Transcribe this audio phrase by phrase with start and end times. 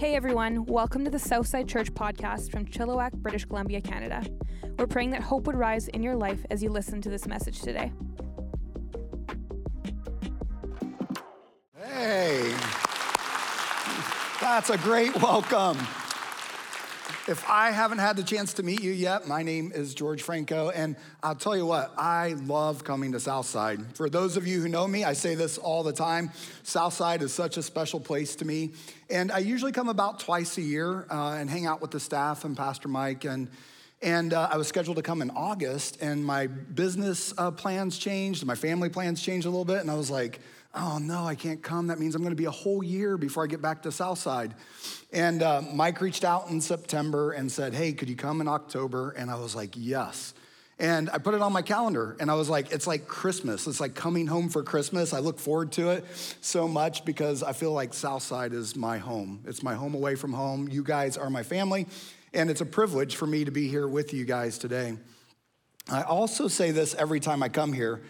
[0.00, 4.24] Hey everyone, welcome to the Southside Church podcast from Chilliwack, British Columbia, Canada.
[4.78, 7.60] We're praying that hope would rise in your life as you listen to this message
[7.60, 7.92] today.
[11.76, 12.54] Hey,
[14.40, 15.76] that's a great welcome.
[17.30, 20.70] If I haven't had the chance to meet you yet, my name is George Franco,
[20.70, 23.94] and I'll tell you what, I love coming to Southside.
[23.94, 26.32] For those of you who know me, I say this all the time
[26.64, 28.72] Southside is such a special place to me.
[29.10, 32.44] And I usually come about twice a year uh, and hang out with the staff
[32.44, 33.24] and Pastor Mike.
[33.24, 33.48] And,
[34.02, 38.44] and uh, I was scheduled to come in August, and my business uh, plans changed,
[38.44, 40.40] my family plans changed a little bit, and I was like,
[40.74, 41.88] oh no, I can't come.
[41.88, 44.54] That means I'm going to be a whole year before I get back to Southside.
[45.12, 49.10] And uh, Mike reached out in September and said, hey, could you come in October?
[49.10, 50.34] And I was like, yes.
[50.78, 53.66] And I put it on my calendar and I was like, it's like Christmas.
[53.66, 55.12] It's like coming home for Christmas.
[55.12, 56.06] I look forward to it
[56.40, 59.42] so much because I feel like Southside is my home.
[59.46, 60.68] It's my home away from home.
[60.70, 61.86] You guys are my family.
[62.32, 64.96] And it's a privilege for me to be here with you guys today.
[65.90, 68.00] I also say this every time I come here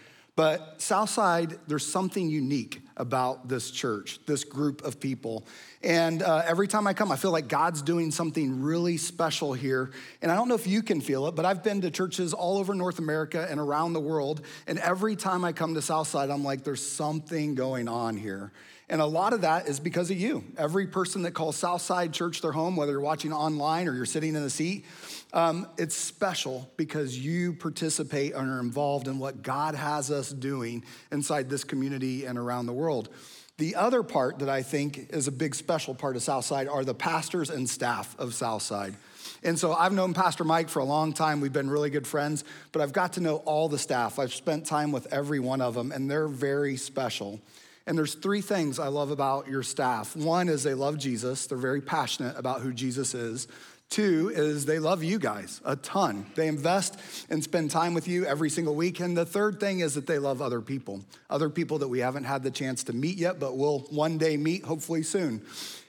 [0.41, 5.45] but Southside, there's something unique about this church, this group of people.
[5.83, 9.91] And uh, every time I come, I feel like God's doing something really special here.
[10.19, 12.57] And I don't know if you can feel it, but I've been to churches all
[12.57, 14.41] over North America and around the world.
[14.65, 18.51] And every time I come to Southside, I'm like, there's something going on here.
[18.89, 20.43] And a lot of that is because of you.
[20.57, 24.35] Every person that calls Southside Church their home, whether you're watching online or you're sitting
[24.35, 24.85] in a seat,
[25.33, 30.83] um, it's special because you participate and are involved in what God has us doing
[31.11, 33.09] inside this community and around the world.
[33.57, 36.95] The other part that I think is a big special part of Southside are the
[36.95, 38.95] pastors and staff of Southside.
[39.43, 41.41] And so I've known Pastor Mike for a long time.
[41.41, 44.19] We've been really good friends, but I've got to know all the staff.
[44.19, 47.39] I've spent time with every one of them, and they're very special.
[47.87, 50.15] And there's three things I love about your staff.
[50.15, 53.47] One is they love Jesus, they're very passionate about who Jesus is.
[53.91, 56.25] Two is they love you guys a ton.
[56.35, 56.97] They invest
[57.29, 59.01] and spend time with you every single week.
[59.01, 62.23] And the third thing is that they love other people, other people that we haven't
[62.23, 65.41] had the chance to meet yet, but will one day meet, hopefully soon.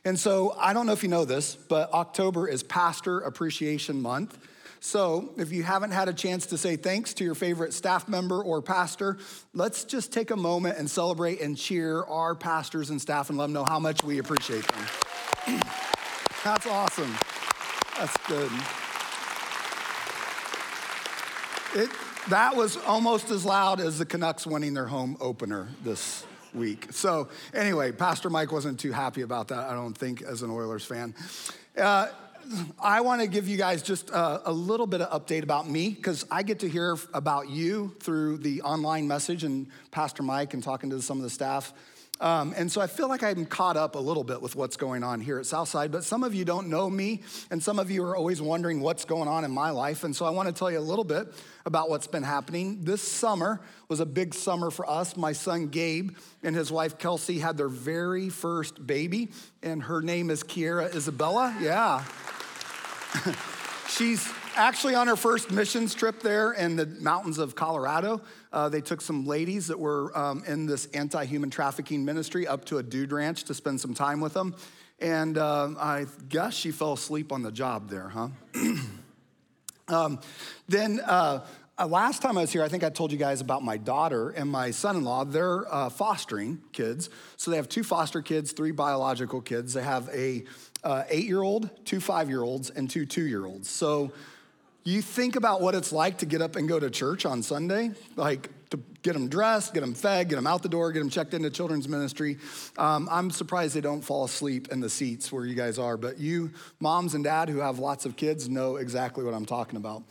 [0.04, 4.36] And so I don't know if you know this, but October is Pastor Appreciation Month.
[4.80, 8.42] So, if you haven't had a chance to say thanks to your favorite staff member
[8.42, 9.16] or pastor,
[9.54, 13.44] let's just take a moment and celebrate and cheer our pastors and staff and let
[13.44, 15.60] them know how much we appreciate them.
[16.42, 17.14] That's awesome.
[17.98, 18.50] That's good.
[21.75, 21.91] It,
[22.28, 26.88] that was almost as loud as the Canucks winning their home opener this week.
[26.91, 30.84] So, anyway, Pastor Mike wasn't too happy about that, I don't think, as an Oilers
[30.84, 31.14] fan.
[31.76, 32.08] Uh,
[32.80, 35.91] I want to give you guys just a, a little bit of update about me
[35.91, 40.62] because I get to hear about you through the online message and Pastor Mike and
[40.62, 41.72] talking to some of the staff.
[42.22, 45.03] Um, and so I feel like I'm caught up a little bit with what's going
[45.03, 48.05] on here at Southside, but some of you don't know me, and some of you
[48.05, 50.05] are always wondering what's going on in my life.
[50.05, 51.34] And so I want to tell you a little bit
[51.66, 52.84] about what's been happening.
[52.84, 55.16] This summer was a big summer for us.
[55.16, 56.12] My son Gabe
[56.44, 61.56] and his wife Kelsey had their very first baby, and her name is Kiera Isabella.
[61.60, 62.04] Yeah.
[63.89, 68.21] She's actually on her first missions trip there in the mountains of Colorado.
[68.52, 72.64] Uh, they took some ladies that were um, in this anti human trafficking ministry up
[72.66, 74.54] to a dude ranch to spend some time with them.
[75.00, 78.28] And uh, I guess she fell asleep on the job there, huh?
[79.88, 80.20] um,
[80.68, 81.44] then, uh,
[81.78, 84.30] uh, last time I was here, I think I told you guys about my daughter
[84.30, 85.24] and my son in law.
[85.24, 87.08] They're uh, fostering kids.
[87.36, 89.72] So they have two foster kids, three biological kids.
[89.72, 90.44] They have a
[90.84, 93.70] uh, eight year old, two five year olds, and two two year olds.
[93.70, 94.12] So
[94.84, 97.93] you think about what it's like to get up and go to church on Sunday,
[98.16, 101.10] like to get them dressed, get them fed, get them out the door, get them
[101.10, 102.38] checked into children's ministry.
[102.78, 106.19] Um, I'm surprised they don't fall asleep in the seats where you guys are, but
[106.19, 106.50] you
[106.81, 110.03] moms and dad who have lots of kids know exactly what I'm talking about.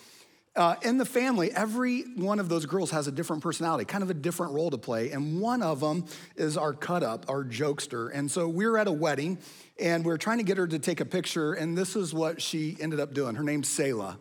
[0.53, 4.09] Uh, in the family, every one of those girls has a different personality, kind of
[4.09, 5.11] a different role to play.
[5.11, 6.05] And one of them
[6.35, 8.11] is our cut up, our jokester.
[8.13, 9.37] And so we are at a wedding
[9.79, 11.53] and we are trying to get her to take a picture.
[11.53, 13.35] And this is what she ended up doing.
[13.35, 14.17] Her name's Selah.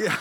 [0.00, 0.16] Yeah.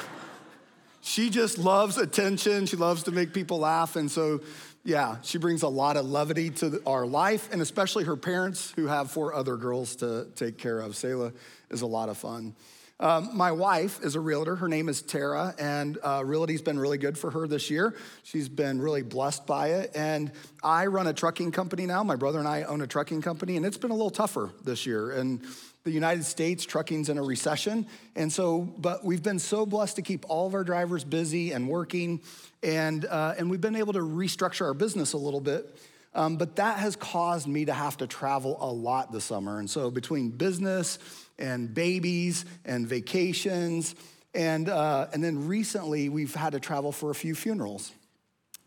[0.99, 2.65] She just loves attention.
[2.65, 3.95] She loves to make people laugh.
[3.95, 4.41] And so,
[4.83, 8.87] yeah, she brings a lot of levity to our life, and especially her parents who
[8.87, 10.97] have four other girls to take care of.
[10.97, 11.31] Selah
[11.69, 12.55] is a lot of fun.
[12.99, 14.57] Um, my wife is a realtor.
[14.57, 17.95] Her name is Tara, and uh, realty's been really good for her this year.
[18.23, 19.91] She's been really blessed by it.
[19.95, 22.03] And I run a trucking company now.
[22.03, 24.85] My brother and I own a trucking company, and it's been a little tougher this
[24.85, 25.11] year.
[25.11, 25.45] And
[25.83, 27.87] the United States, trucking's in a recession.
[28.15, 31.69] And so, but we've been so blessed to keep all of our drivers busy and
[31.69, 32.21] working.
[32.61, 35.73] And, uh, and we've been able to restructure our business a little bit.
[36.13, 39.59] Um, but that has caused me to have to travel a lot this summer.
[39.59, 40.97] And so, between business
[41.37, 43.95] and babies and vacations,
[44.33, 47.91] and, uh, and then recently we've had to travel for a few funerals.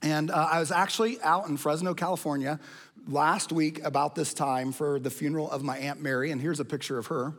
[0.02, 2.58] And uh, I was actually out in Fresno, California
[3.06, 6.30] last week about this time for the funeral of my Aunt Mary.
[6.30, 7.34] And here's a picture of her.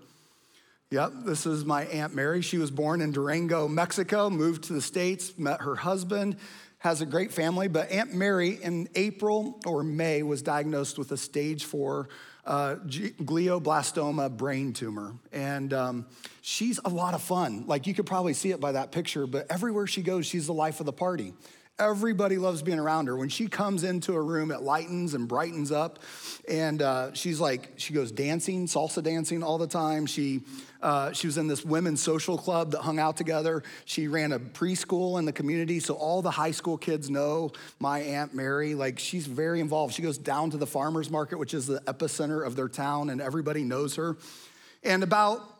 [0.92, 2.42] Yep, this is my Aunt Mary.
[2.42, 6.38] She was born in Durango, Mexico, moved to the States, met her husband,
[6.78, 7.68] has a great family.
[7.68, 12.10] But Aunt Mary, in April or May, was diagnosed with a stage four
[12.46, 15.14] uh, glioblastoma brain tumor.
[15.32, 16.06] And um,
[16.42, 17.66] she's a lot of fun.
[17.66, 20.54] Like you could probably see it by that picture, but everywhere she goes, she's the
[20.54, 21.34] life of the party.
[21.80, 23.18] Everybody loves being around her.
[23.18, 25.98] When she comes into a room, it lightens and brightens up.
[26.48, 30.06] And uh, she's like, she goes dancing, salsa dancing all the time.
[30.06, 30.42] She,
[30.84, 33.64] uh, she was in this women's social club that hung out together.
[33.86, 35.80] She ran a preschool in the community.
[35.80, 38.76] So all the high school kids know my Aunt Mary.
[38.76, 39.96] Like, she's very involved.
[39.96, 43.20] She goes down to the farmer's market, which is the epicenter of their town, and
[43.20, 44.16] everybody knows her.
[44.84, 45.53] And about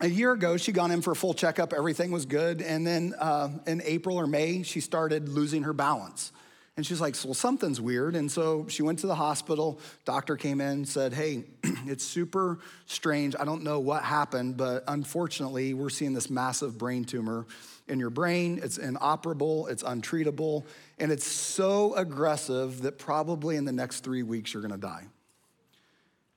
[0.00, 1.72] a year ago, she gone in for a full checkup.
[1.72, 2.62] Everything was good.
[2.62, 6.32] And then uh, in April or May, she started losing her balance.
[6.76, 8.14] And she's like, well, something's weird.
[8.14, 9.80] And so she went to the hospital.
[10.04, 13.34] Doctor came in, said, hey, it's super strange.
[13.38, 17.46] I don't know what happened, but unfortunately, we're seeing this massive brain tumor
[17.88, 18.60] in your brain.
[18.62, 20.66] It's inoperable, it's untreatable,
[21.00, 25.06] and it's so aggressive that probably in the next three weeks, you're gonna die.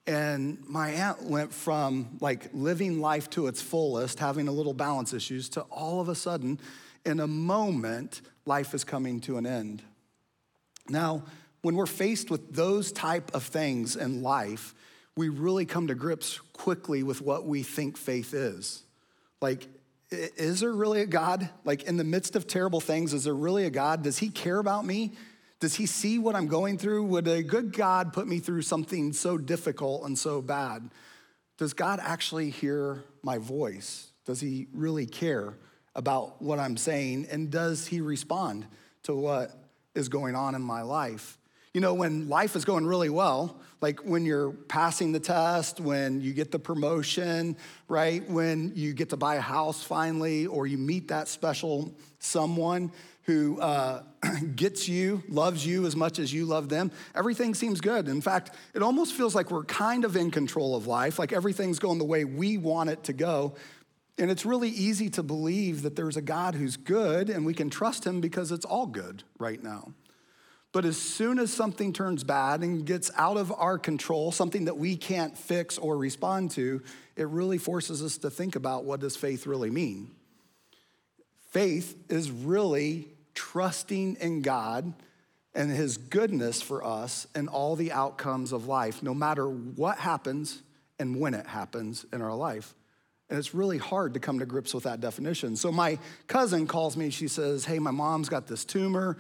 [0.08, 5.14] And my aunt went from like living life to its fullest, having a little balance
[5.14, 6.60] issues, to all of a sudden,
[7.06, 9.84] in a moment, life is coming to an end.
[10.90, 11.24] Now,
[11.62, 14.74] when we're faced with those type of things in life,
[15.16, 18.84] we really come to grips quickly with what we think faith is.
[19.42, 19.68] Like,
[20.10, 21.50] is there really a God?
[21.64, 24.04] Like, in the midst of terrible things, is there really a God?
[24.04, 25.14] Does he care about me?
[25.62, 27.04] Does he see what I'm going through?
[27.06, 30.90] Would a good God put me through something so difficult and so bad?
[31.60, 34.12] Does God actually hear my voice?
[34.26, 35.54] Does he really care
[35.96, 37.28] about what I'm saying?
[37.30, 38.66] And does he respond
[39.04, 39.52] to what
[39.94, 41.38] is going on in my life?
[41.76, 46.22] You know, when life is going really well, like when you're passing the test, when
[46.22, 47.56] you get the promotion,
[47.88, 48.28] right?
[48.28, 52.92] When you get to buy a house finally, or you meet that special someone,
[53.24, 54.04] who uh,
[54.56, 58.08] gets you, loves you as much as you love them, everything seems good.
[58.08, 61.80] In fact, it almost feels like we're kind of in control of life, like everything's
[61.80, 63.56] going the way we want it to go.
[64.18, 67.70] And it's really easy to believe that there's a God who's good and we can
[67.70, 69.94] trust him because it's all good right now.
[70.74, 74.78] But as soon as something turns bad and gets out of our control, something that
[74.78, 76.82] we can't fix or respond to,
[77.18, 80.12] it really forces us to think about what does faith really mean?
[81.52, 84.94] Faith is really trusting in God
[85.54, 90.64] and His goodness for us and all the outcomes of life, no matter what happens
[90.98, 92.74] and when it happens in our life.
[93.30, 95.56] And it's really hard to come to grips with that definition.
[95.56, 99.18] So my cousin calls me, she says, Hey, my mom's got this tumor.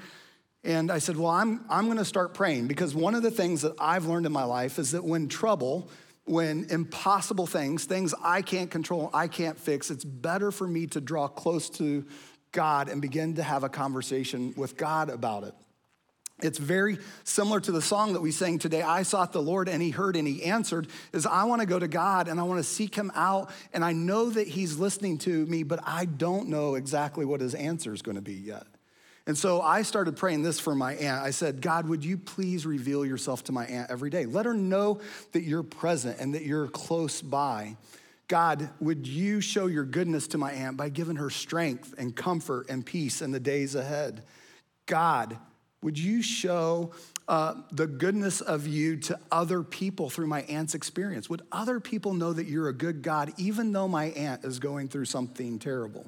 [0.64, 3.74] And I said, Well, I'm, I'm gonna start praying because one of the things that
[3.80, 5.90] I've learned in my life is that when trouble,
[6.32, 11.02] when impossible things, things I can't control, I can't fix, it's better for me to
[11.02, 12.06] draw close to
[12.54, 15.54] God and begin to have a conversation with God about it.
[16.42, 18.82] It's very similar to the song that we sang today.
[18.82, 20.88] I sought the Lord and he heard and he answered.
[21.12, 23.52] Is I want to go to God and I want to seek him out.
[23.74, 27.54] And I know that he's listening to me, but I don't know exactly what his
[27.54, 28.66] answer is going to be yet.
[29.28, 31.24] And so I started praying this for my aunt.
[31.24, 34.26] I said, God, would you please reveal yourself to my aunt every day?
[34.26, 35.00] Let her know
[35.34, 37.78] that you're present and that you're close by.
[38.28, 42.68] God, would you show your goodness to my aunt by giving her strength and comfort
[42.70, 44.24] and peace in the days ahead?
[44.86, 45.38] God,
[45.84, 46.92] would you show
[47.28, 51.30] uh, the goodness of you to other people through my aunt's experience?
[51.30, 54.88] Would other people know that you're a good God, even though my aunt is going
[54.88, 56.06] through something terrible?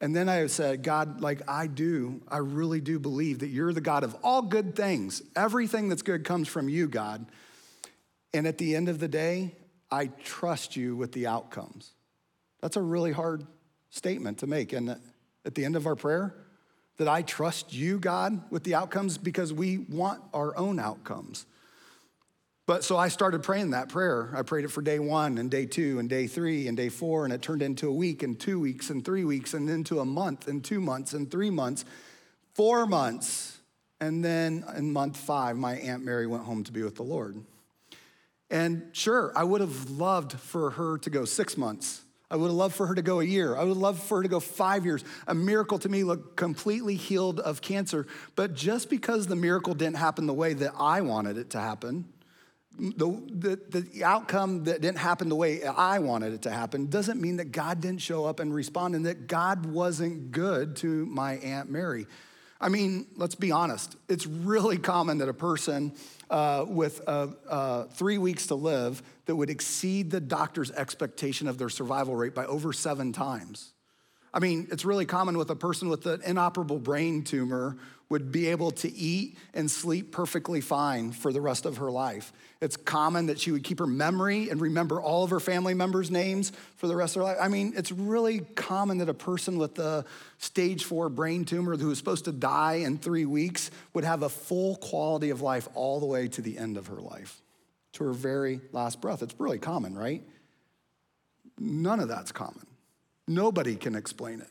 [0.00, 3.80] And then I said, God, like I do, I really do believe that you're the
[3.80, 5.22] God of all good things.
[5.34, 7.26] Everything that's good comes from you, God.
[8.34, 9.54] And at the end of the day,
[9.90, 11.92] I trust you with the outcomes.
[12.60, 13.46] That's a really hard
[13.88, 14.74] statement to make.
[14.74, 15.00] And
[15.44, 16.34] at the end of our prayer,
[16.98, 21.46] that I trust you, God, with the outcomes because we want our own outcomes.
[22.66, 24.32] But so I started praying that prayer.
[24.34, 27.24] I prayed it for day one and day two and day three and day four,
[27.24, 30.04] and it turned into a week and two weeks and three weeks and into a
[30.04, 31.84] month and two months and three months,
[32.54, 33.58] four months.
[34.00, 37.40] And then in month five, my Aunt Mary went home to be with the Lord.
[38.50, 42.02] And sure, I would have loved for her to go six months.
[42.28, 43.56] I would have loved for her to go a year.
[43.56, 45.04] I would have loved for her to go five years.
[45.28, 48.08] A miracle to me looked completely healed of cancer.
[48.34, 52.06] But just because the miracle didn't happen the way that I wanted it to happen,
[52.78, 57.20] the, the, the outcome that didn't happen the way I wanted it to happen doesn't
[57.20, 61.34] mean that God didn't show up and respond and that God wasn't good to my
[61.36, 62.06] Aunt Mary.
[62.60, 63.96] I mean, let's be honest.
[64.08, 65.92] It's really common that a person
[66.30, 71.58] uh, with uh, uh, three weeks to live that would exceed the doctor's expectation of
[71.58, 73.72] their survival rate by over seven times.
[74.32, 77.76] I mean, it's really common with a person with an inoperable brain tumor
[78.08, 82.32] would be able to eat and sleep perfectly fine for the rest of her life.
[82.60, 86.10] It's common that she would keep her memory and remember all of her family members'
[86.10, 87.36] names for the rest of her life.
[87.38, 90.06] I mean, it's really common that a person with a
[90.38, 94.30] stage four brain tumor who was supposed to die in three weeks would have a
[94.30, 97.42] full quality of life all the way to the end of her life,
[97.92, 99.22] to her very last breath.
[99.22, 100.22] It's really common, right?
[101.58, 102.66] None of that's common.
[103.28, 104.48] Nobody can explain it.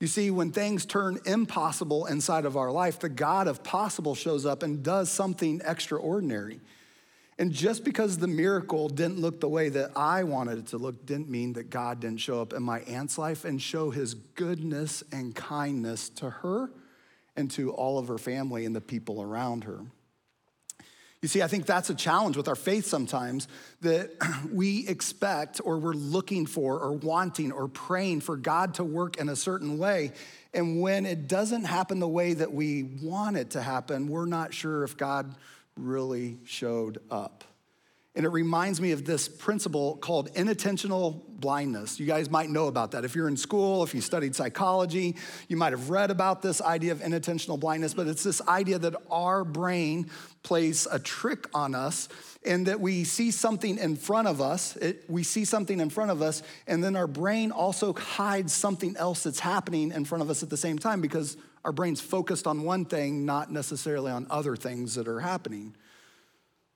[0.00, 4.46] You see, when things turn impossible inside of our life, the God of possible shows
[4.46, 6.60] up and does something extraordinary.
[7.38, 11.06] And just because the miracle didn't look the way that I wanted it to look,
[11.06, 15.04] didn't mean that God didn't show up in my aunt's life and show his goodness
[15.12, 16.70] and kindness to her
[17.36, 19.82] and to all of her family and the people around her.
[21.22, 23.48] You see, I think that's a challenge with our faith sometimes
[23.80, 24.10] that
[24.52, 29.28] we expect or we're looking for or wanting or praying for God to work in
[29.28, 30.12] a certain way.
[30.54, 34.54] And when it doesn't happen the way that we want it to happen, we're not
[34.54, 35.34] sure if God
[35.78, 37.44] really showed up.
[38.18, 42.00] And it reminds me of this principle called inattentional blindness.
[42.00, 43.04] You guys might know about that.
[43.04, 45.14] If you're in school, if you studied psychology,
[45.46, 48.96] you might have read about this idea of inattentional blindness, but it's this idea that
[49.08, 50.10] our brain
[50.42, 52.08] plays a trick on us
[52.44, 54.74] and that we see something in front of us.
[54.76, 58.96] It, we see something in front of us, and then our brain also hides something
[58.96, 62.46] else that's happening in front of us at the same time because our brain's focused
[62.46, 65.74] on one thing, not necessarily on other things that are happening.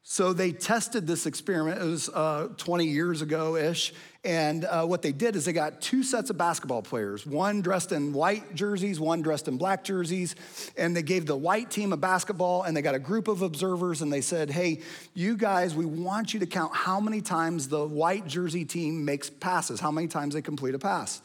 [0.04, 1.80] So they tested this experiment.
[1.80, 3.94] It was uh, 20 years ago ish.
[4.24, 7.92] And uh, what they did is they got two sets of basketball players, one dressed
[7.92, 10.34] in white jerseys, one dressed in black jerseys.
[10.76, 14.02] And they gave the white team a basketball and they got a group of observers
[14.02, 14.80] and they said, hey,
[15.14, 19.30] you guys, we want you to count how many times the white jersey team makes
[19.30, 21.22] passes, how many times they complete a pass.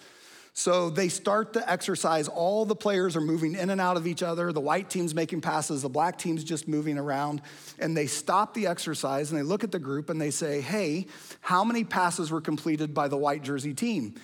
[0.57, 2.27] So they start the exercise.
[2.27, 4.51] All the players are moving in and out of each other.
[4.51, 7.43] The white team's making passes, the black team's just moving around.
[7.77, 11.05] And they stop the exercise and they look at the group and they say, Hey,
[11.41, 14.15] how many passes were completed by the white jersey team?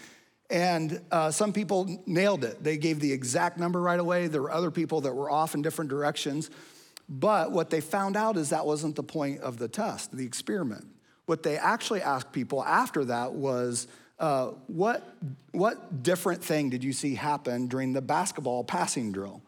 [0.50, 2.64] And uh, some people nailed it.
[2.64, 4.26] They gave the exact number right away.
[4.26, 6.50] There were other people that were off in different directions.
[7.08, 10.88] But what they found out is that wasn't the point of the test, the experiment.
[11.28, 13.88] What they actually asked people after that was,
[14.24, 15.18] uh, what,
[15.52, 19.42] what different thing did you see happen during the basketball passing drill?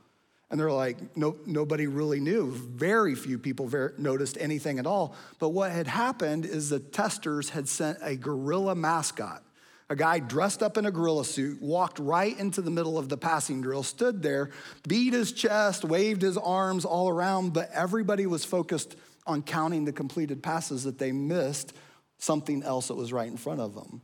[0.52, 2.52] And they're like, no, nobody really knew.
[2.52, 5.16] Very few people ver- noticed anything at all.
[5.40, 9.46] But what had happened is the testers had sent a gorilla mascot,
[9.90, 13.18] a guy dressed up in a gorilla suit, walked right into the middle of the
[13.18, 14.50] passing drill, stood there,
[14.86, 19.94] beat his chest, waved his arms all around, but everybody was focused on counting the
[19.94, 21.72] completed passes that they missed
[22.18, 24.02] something else that was right in front of them.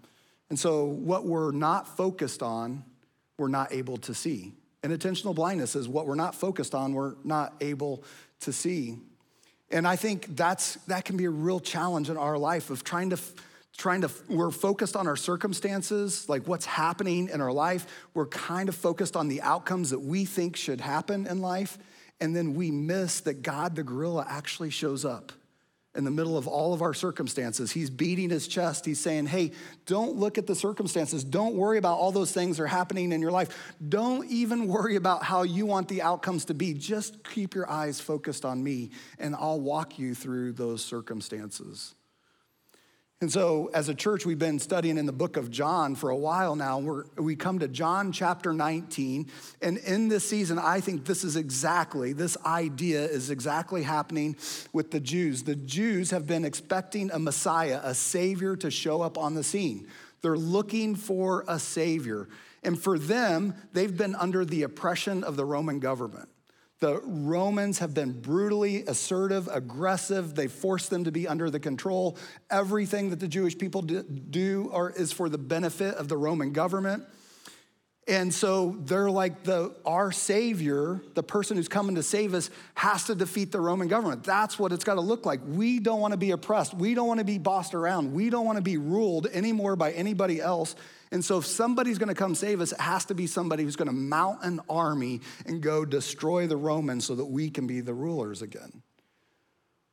[0.51, 2.83] And so, what we're not focused on,
[3.37, 4.51] we're not able to see.
[4.83, 8.03] Inattentional blindness is what we're not focused on, we're not able
[8.41, 8.97] to see.
[9.69, 13.11] And I think that's, that can be a real challenge in our life of trying
[13.11, 13.19] to,
[13.77, 17.87] trying to, we're focused on our circumstances, like what's happening in our life.
[18.13, 21.77] We're kind of focused on the outcomes that we think should happen in life.
[22.19, 25.31] And then we miss that God, the gorilla, actually shows up
[25.95, 27.71] in the middle of all of our circumstances.
[27.71, 28.85] He's beating his chest.
[28.85, 29.51] He's saying, Hey,
[29.85, 31.23] don't look at the circumstances.
[31.23, 33.73] Don't worry about all those things that are happening in your life.
[33.89, 36.73] Don't even worry about how you want the outcomes to be.
[36.73, 41.93] Just keep your eyes focused on me, and I'll walk you through those circumstances.
[43.21, 46.15] And so, as a church, we've been studying in the book of John for a
[46.15, 46.79] while now.
[46.79, 49.29] We're, we come to John chapter 19.
[49.61, 54.35] And in this season, I think this is exactly, this idea is exactly happening
[54.73, 55.43] with the Jews.
[55.43, 59.87] The Jews have been expecting a Messiah, a Savior to show up on the scene.
[60.23, 62.27] They're looking for a Savior.
[62.63, 66.27] And for them, they've been under the oppression of the Roman government.
[66.81, 70.33] The Romans have been brutally assertive, aggressive.
[70.33, 72.17] They force them to be under the control.
[72.49, 77.03] Everything that the Jewish people do are, is for the benefit of the Roman government.
[78.07, 83.05] And so they're like the our savior, the person who's coming to save us has
[83.05, 84.23] to defeat the Roman government.
[84.23, 85.39] That's what it's got to look like.
[85.45, 86.73] We don't want to be oppressed.
[86.73, 88.13] We don't want to be bossed around.
[88.13, 90.75] We don't want to be ruled anymore by anybody else.
[91.11, 93.75] And so if somebody's going to come save us, it has to be somebody who's
[93.75, 97.81] going to mount an army and go destroy the Romans so that we can be
[97.81, 98.81] the rulers again.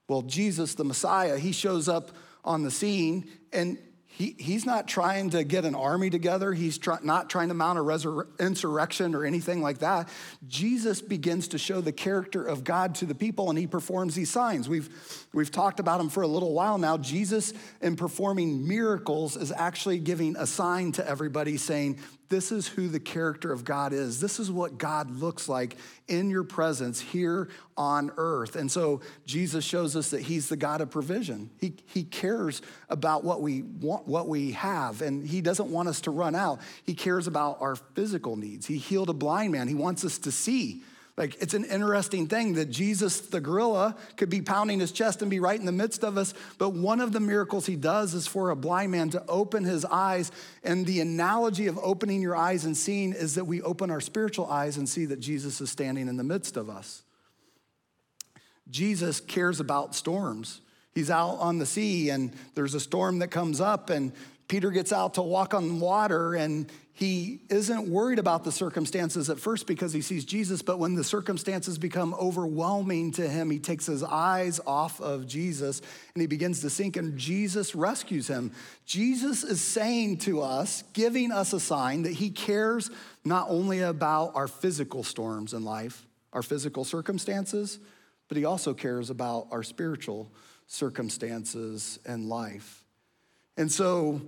[0.09, 2.13] Well, Jesus, the Messiah, he shows up
[2.45, 3.79] on the scene and
[4.11, 6.53] he, he's not trying to get an army together.
[6.53, 10.09] He's try, not trying to mount a resur- insurrection or anything like that.
[10.49, 14.31] Jesus begins to show the character of God to the people and he performs these
[14.31, 14.69] signs.
[14.69, 14.89] We've,
[15.33, 16.97] we've talked about him for a little while now.
[16.97, 22.89] Jesus, in performing miracles, is actually giving a sign to everybody saying, this is who
[22.89, 24.21] the character of God is.
[24.21, 25.77] This is what God looks like
[26.09, 28.55] in your presence here on earth.
[28.55, 31.51] And so Jesus shows us that he's the God of provision.
[31.59, 36.03] He, he cares about what we want, what we have, and he doesn't want us
[36.03, 36.61] to run out.
[36.85, 38.67] He cares about our physical needs.
[38.67, 39.67] He healed a blind man.
[39.69, 40.83] He wants us to see.
[41.19, 45.29] Like, it's an interesting thing that Jesus, the gorilla, could be pounding his chest and
[45.29, 46.33] be right in the midst of us.
[46.59, 49.85] But one of the miracles he does is for a blind man to open his
[49.85, 50.31] eyes.
[50.63, 54.47] And the analogy of opening your eyes and seeing is that we open our spiritual
[54.47, 57.03] eyes and see that Jesus is standing in the midst of us.
[58.71, 60.61] Jesus cares about storms.
[60.95, 64.13] He's out on the sea and there's a storm that comes up, and
[64.47, 69.39] Peter gets out to walk on water and he isn't worried about the circumstances at
[69.39, 73.87] first because he sees Jesus, but when the circumstances become overwhelming to him, he takes
[73.87, 75.81] his eyes off of Jesus
[76.15, 78.51] and he begins to sink, and Jesus rescues him.
[78.85, 82.91] Jesus is saying to us, giving us a sign that he cares
[83.25, 87.79] not only about our physical storms in life, our physical circumstances,
[88.27, 90.33] but he also cares about our spiritual
[90.67, 92.83] circumstances in life.
[93.57, 94.21] And so,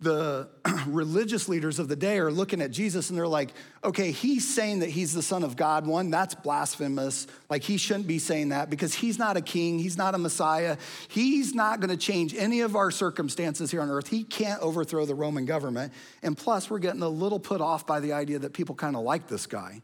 [0.00, 0.48] the
[0.86, 3.50] religious leaders of the day are looking at Jesus and they're like,
[3.82, 5.86] okay, he's saying that he's the Son of God.
[5.86, 7.26] One, that's blasphemous.
[7.48, 10.76] Like, he shouldn't be saying that because he's not a king, he's not a Messiah.
[11.08, 14.08] He's not going to change any of our circumstances here on earth.
[14.08, 15.94] He can't overthrow the Roman government.
[16.22, 19.02] And plus, we're getting a little put off by the idea that people kind of
[19.02, 19.82] like this guy.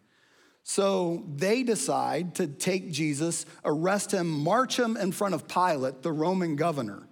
[0.63, 6.13] So they decide to take Jesus, arrest him, march him in front of Pilate, the
[6.13, 7.09] Roman governor.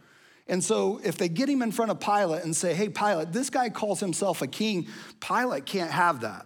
[0.51, 3.51] And so, if they get him in front of Pilate and say, hey, Pilate, this
[3.51, 4.89] guy calls himself a king,
[5.21, 6.45] Pilate can't have that.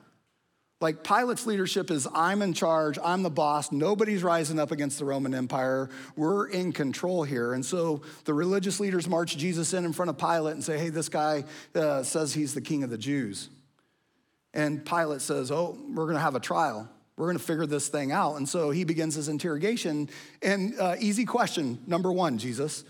[0.82, 5.06] Like, Pilate's leadership is I'm in charge, I'm the boss, nobody's rising up against the
[5.06, 7.54] Roman Empire, we're in control here.
[7.54, 10.90] And so, the religious leaders march Jesus in in front of Pilate and say, hey,
[10.90, 13.48] this guy uh, says he's the king of the Jews.
[14.52, 16.90] And Pilate says, oh, we're gonna have a trial.
[17.16, 18.36] We're gonna figure this thing out.
[18.36, 20.10] And so he begins his interrogation.
[20.42, 22.84] And uh, easy question number one, Jesus.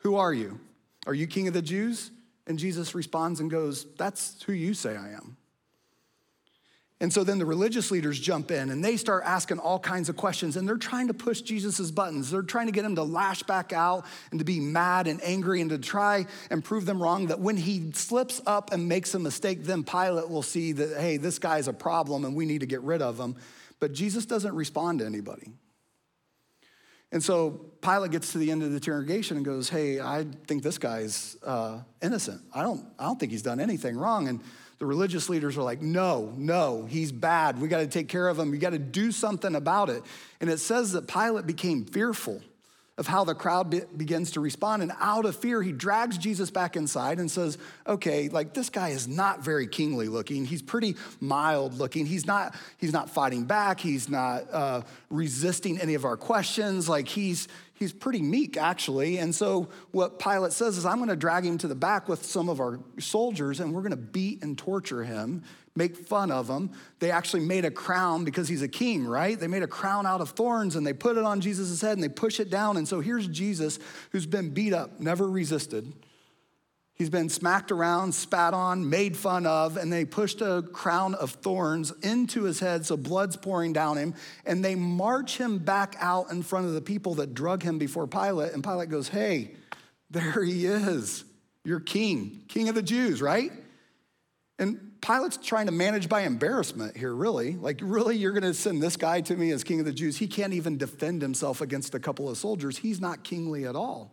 [0.00, 0.60] Who are you?
[1.06, 2.10] Are you king of the Jews?
[2.46, 5.36] And Jesus responds and goes, That's who you say I am.
[7.02, 10.16] And so then the religious leaders jump in and they start asking all kinds of
[10.16, 12.30] questions and they're trying to push Jesus' buttons.
[12.30, 15.62] They're trying to get him to lash back out and to be mad and angry
[15.62, 17.28] and to try and prove them wrong.
[17.28, 21.16] That when he slips up and makes a mistake, then Pilate will see that, hey,
[21.16, 23.36] this guy's a problem and we need to get rid of him.
[23.78, 25.52] But Jesus doesn't respond to anybody.
[27.12, 30.62] And so Pilate gets to the end of the interrogation and goes, Hey, I think
[30.62, 32.42] this guy's uh, innocent.
[32.54, 34.28] I don't, I don't think he's done anything wrong.
[34.28, 34.40] And
[34.78, 37.60] the religious leaders are like, No, no, he's bad.
[37.60, 38.50] We got to take care of him.
[38.50, 40.02] We got to do something about it.
[40.40, 42.42] And it says that Pilate became fearful
[43.00, 44.82] of how the crowd be- begins to respond.
[44.82, 48.90] And out of fear, he drags Jesus back inside and says, Okay, like this guy
[48.90, 50.44] is not very kingly looking.
[50.44, 52.04] He's pretty mild looking.
[52.04, 53.80] He's not, he's not fighting back.
[53.80, 56.90] He's not uh, resisting any of our questions.
[56.90, 59.16] Like he's, he's pretty meek, actually.
[59.16, 62.26] And so what Pilate says is, I'm going to drag him to the back with
[62.26, 65.42] some of our soldiers and we're going to beat and torture him
[65.76, 66.70] make fun of him.
[66.98, 69.38] They actually made a crown because he's a king, right?
[69.38, 72.02] They made a crown out of thorns and they put it on Jesus' head and
[72.02, 72.76] they push it down.
[72.76, 73.78] And so here's Jesus
[74.10, 75.92] who's been beat up, never resisted.
[77.00, 81.30] He's been smacked around, spat on, made fun of, and they pushed a crown of
[81.30, 84.14] thorns into his head so blood's pouring down him.
[84.44, 88.06] And they march him back out in front of the people that drug him before
[88.06, 88.52] Pilate.
[88.52, 89.52] And Pilate goes, Hey,
[90.10, 91.24] there he is.
[91.64, 93.50] You're king, king of the Jews, right?
[94.58, 97.54] And Pilate's trying to manage by embarrassment here, really.
[97.54, 100.18] Like, really, you're gonna send this guy to me as king of the Jews?
[100.18, 102.78] He can't even defend himself against a couple of soldiers.
[102.78, 104.12] He's not kingly at all.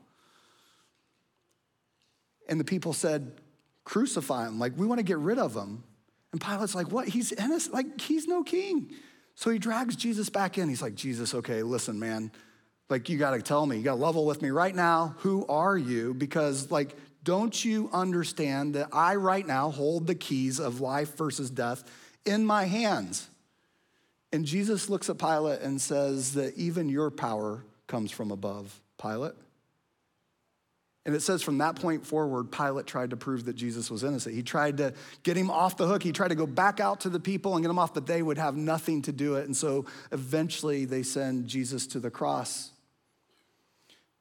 [2.47, 3.41] And the people said,
[3.84, 4.60] Crucify him.
[4.60, 5.84] Like, we wanna get rid of him.
[6.32, 7.08] And Pilate's like, What?
[7.08, 7.73] He's innocent.
[7.73, 8.93] Like, he's no king.
[9.38, 10.67] So he drags Jesus back in.
[10.67, 12.32] He's like, Jesus, okay, listen, man.
[12.89, 15.15] Like, you gotta tell me, you gotta level with me right now.
[15.19, 16.15] Who are you?
[16.15, 16.95] Because, like,
[17.28, 21.84] don't you understand that I right now hold the keys of life versus death
[22.26, 23.28] in my hands.
[24.32, 29.34] And Jesus looks at Pilate and says that even your power comes from above, Pilate.
[31.06, 34.34] And it says from that point forward, Pilate tried to prove that Jesus was innocent.
[34.34, 36.04] He tried to get him off the hook.
[36.04, 38.22] He tried to go back out to the people and get him off, but they
[38.22, 39.48] would have nothing to do it.
[39.48, 42.72] And so eventually they send Jesus to the cross.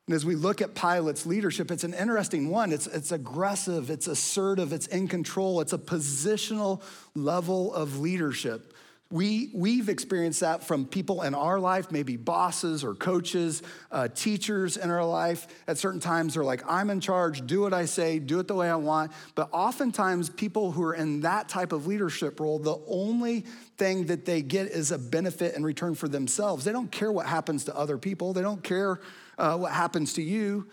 [0.07, 2.73] And as we look at Pilate's leadership, it's an interesting one.
[2.73, 6.81] It's, it's aggressive, it's assertive, it's in control, it's a positional
[7.15, 8.73] level of leadership.
[9.09, 14.77] We, we've experienced that from people in our life, maybe bosses or coaches, uh, teachers
[14.77, 15.47] in our life.
[15.69, 18.55] At certain times, they're like, I'm in charge, do what I say, do it the
[18.55, 19.13] way I want.
[19.37, 23.45] But oftentimes, people who are in that type of leadership role, the only
[23.77, 26.65] thing that they get is a benefit in return for themselves.
[26.65, 29.01] They don't care what happens to other people, they don't care
[29.39, 30.69] uh, what happens to you.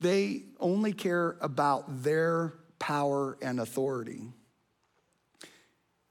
[0.00, 4.22] They only care about their power and authority.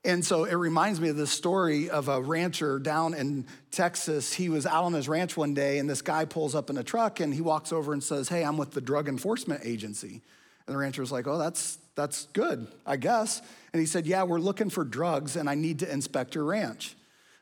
[0.06, 4.32] And so it reminds me of the story of a rancher down in Texas.
[4.32, 6.84] He was out on his ranch one day, and this guy pulls up in a
[6.84, 10.22] truck and he walks over and says, Hey, I'm with the Drug Enforcement Agency.
[10.68, 13.42] And the rancher's like, Oh, that's, that's good, I guess.
[13.74, 16.96] And he said, Yeah, we're looking for drugs, and I need to inspect your ranch.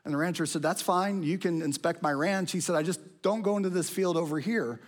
[0.05, 2.53] And the rancher said, That's fine, you can inspect my ranch.
[2.53, 4.79] He said, I just don't go into this field over here.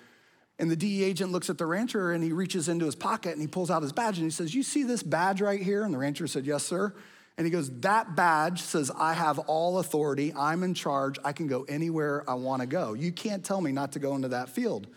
[0.59, 3.41] And the DE agent looks at the rancher and he reaches into his pocket and
[3.41, 5.83] he pulls out his badge and he says, You see this badge right here?
[5.83, 6.93] And the rancher said, Yes, sir.
[7.37, 10.33] And he goes, That badge says, I have all authority.
[10.33, 11.17] I'm in charge.
[11.25, 12.93] I can go anywhere I want to go.
[12.93, 14.87] You can't tell me not to go into that field.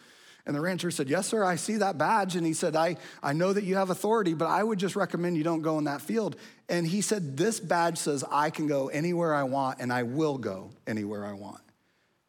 [0.46, 2.36] And the rancher said, Yes, sir, I see that badge.
[2.36, 5.36] And he said, I, I know that you have authority, but I would just recommend
[5.36, 6.36] you don't go in that field.
[6.68, 10.38] And he said, This badge says I can go anywhere I want, and I will
[10.38, 11.60] go anywhere I want.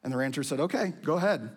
[0.04, 1.50] And the rancher said, Okay, go ahead.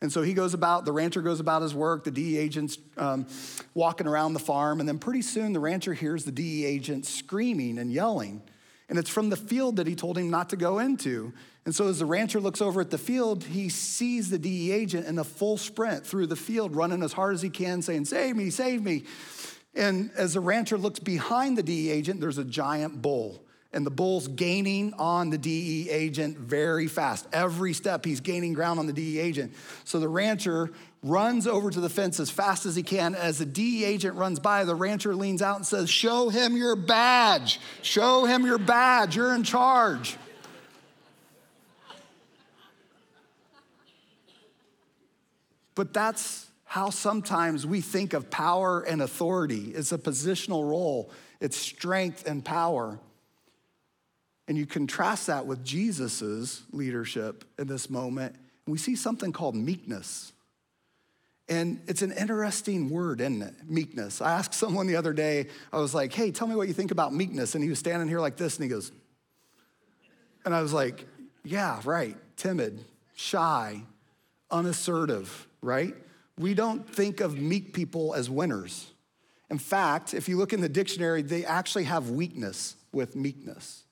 [0.00, 3.26] And so he goes about, the rancher goes about his work, the DE agent's um,
[3.72, 7.78] walking around the farm, and then pretty soon the rancher hears the DE agent screaming
[7.78, 8.42] and yelling.
[8.90, 11.32] And it's from the field that he told him not to go into.
[11.64, 15.06] And so as the rancher looks over at the field, he sees the DE agent
[15.06, 18.36] in a full sprint through the field, running as hard as he can, saying, Save
[18.36, 19.04] me, save me.
[19.74, 23.42] And as the rancher looks behind the DE agent, there's a giant bull
[23.74, 27.26] and the bull's gaining on the DE agent very fast.
[27.32, 29.52] Every step, he's gaining ground on the DE agent.
[29.84, 30.70] So the rancher
[31.02, 33.16] runs over to the fence as fast as he can.
[33.16, 36.76] As the DE agent runs by, the rancher leans out and says, Show him your
[36.76, 37.60] badge.
[37.82, 39.16] Show him your badge.
[39.16, 40.16] You're in charge.
[45.74, 49.72] But that's how sometimes we think of power and authority.
[49.74, 51.10] It's a positional role,
[51.40, 53.00] it's strength and power.
[54.46, 58.34] And you contrast that with Jesus' leadership in this moment,
[58.66, 60.32] and we see something called meekness.
[61.48, 63.54] And it's an interesting word, isn't it?
[63.66, 64.20] Meekness.
[64.20, 66.90] I asked someone the other day, I was like, hey, tell me what you think
[66.90, 67.54] about meekness.
[67.54, 68.92] And he was standing here like this, and he goes,
[70.44, 71.06] and I was like,
[71.42, 73.82] yeah, right, timid, shy,
[74.50, 75.94] unassertive, right?
[76.38, 78.90] We don't think of meek people as winners.
[79.50, 83.83] In fact, if you look in the dictionary, they actually have weakness with meekness.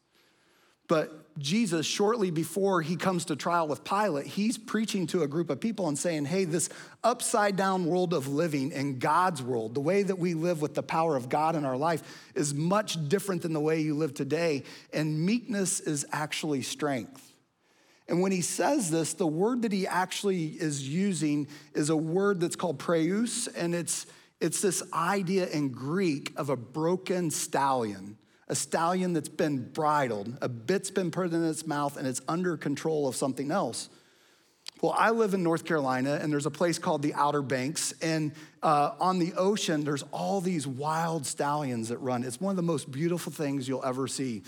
[0.93, 5.49] But Jesus, shortly before he comes to trial with Pilate, he's preaching to a group
[5.49, 6.69] of people and saying, hey, this
[7.03, 10.83] upside down world of living in God's world, the way that we live with the
[10.83, 12.03] power of God in our life,
[12.35, 14.65] is much different than the way you live today.
[14.93, 17.27] And meekness is actually strength.
[18.07, 22.39] And when he says this, the word that he actually is using is a word
[22.39, 24.05] that's called praeus, and it's,
[24.43, 28.19] it's this idea in Greek of a broken stallion
[28.53, 32.59] a stallion that's been bridled, a bit's been put in its mouth, and it's under
[32.59, 33.89] control of something else.
[34.83, 37.95] Well, I live in North Carolina, and there's a place called the Outer Banks.
[38.03, 42.25] And uh, on the ocean, there's all these wild stallions that run.
[42.25, 44.43] It's one of the most beautiful things you'll ever see.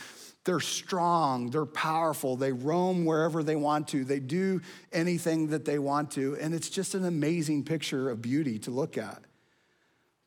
[0.44, 4.60] They're strong, they're powerful, they roam wherever they want to, they do
[4.92, 6.36] anything that they want to.
[6.36, 9.22] And it's just an amazing picture of beauty to look at.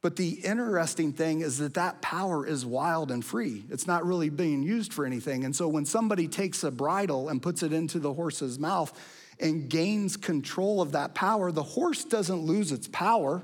[0.07, 3.65] But the interesting thing is that that power is wild and free.
[3.69, 5.43] It's not really being used for anything.
[5.43, 8.97] And so when somebody takes a bridle and puts it into the horse's mouth
[9.37, 13.43] and gains control of that power, the horse doesn't lose its power,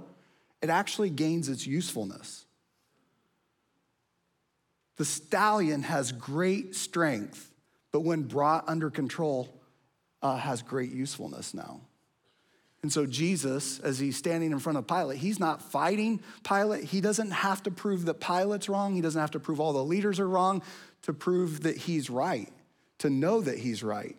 [0.61, 2.45] it actually gains its usefulness.
[4.95, 7.51] The stallion has great strength,
[7.91, 9.53] but when brought under control,
[10.21, 11.81] uh, has great usefulness now.
[12.83, 16.83] And so, Jesus, as he's standing in front of Pilate, he's not fighting Pilate.
[16.83, 18.93] He doesn't have to prove that Pilate's wrong.
[18.93, 20.61] He doesn't have to prove all the leaders are wrong
[21.03, 22.51] to prove that he's right,
[22.99, 24.17] to know that he's right.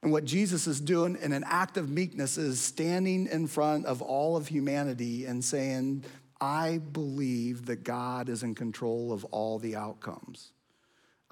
[0.00, 4.00] And what Jesus is doing in an act of meekness is standing in front of
[4.00, 6.04] all of humanity and saying,
[6.40, 10.52] I believe that God is in control of all the outcomes.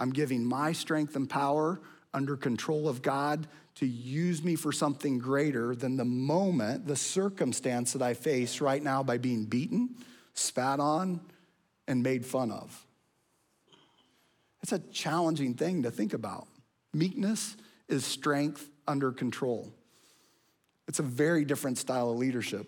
[0.01, 1.81] I'm giving my strength and power
[2.13, 7.93] under control of God to use me for something greater than the moment, the circumstance
[7.93, 9.97] that I face right now by being beaten,
[10.35, 11.21] spat on,
[11.87, 12.87] and made fun of.
[14.63, 16.49] It's a challenging thing to think about.
[16.93, 17.57] Meekness
[17.89, 19.73] is strength under control.
[20.89, 22.67] It's a very different style of leadership.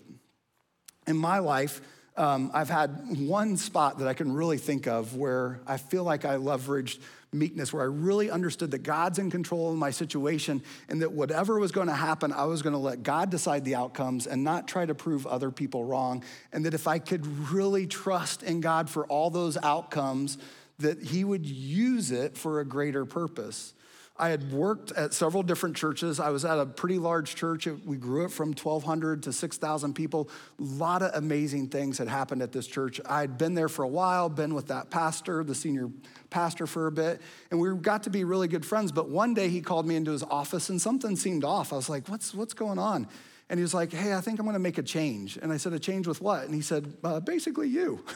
[1.07, 1.81] In my life,
[2.19, 6.25] um, I've had one spot that I can really think of where I feel like
[6.25, 6.99] I leveraged
[7.33, 11.59] meekness, where I really understood that God's in control of my situation and that whatever
[11.59, 14.67] was going to happen, I was going to let God decide the outcomes and not
[14.67, 16.25] try to prove other people wrong.
[16.53, 20.39] And that if I could really trust in God for all those outcomes,
[20.79, 23.75] that He would use it for a greater purpose.
[24.19, 26.19] I had worked at several different churches.
[26.19, 27.67] I was at a pretty large church.
[27.67, 30.29] We grew it from 1,200 to 6,000 people.
[30.59, 33.01] A lot of amazing things had happened at this church.
[33.07, 35.89] I'd been there for a while, been with that pastor, the senior
[36.31, 38.91] pastor for a bit, and we got to be really good friends.
[38.91, 41.73] But one day he called me into his office and something seemed off.
[41.73, 43.07] I was like, what's, what's going on?
[43.49, 45.39] And he was like, hey, I think I'm gonna make a change.
[45.41, 46.45] And I said, a change with what?
[46.45, 48.05] And he said, uh, basically you.